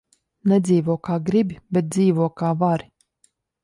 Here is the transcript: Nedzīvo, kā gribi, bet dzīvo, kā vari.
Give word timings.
Nedzīvo, 0.53 0.95
kā 1.09 1.19
gribi, 1.29 1.61
bet 1.79 1.93
dzīvo, 1.95 2.31
kā 2.43 2.55
vari. 2.67 2.95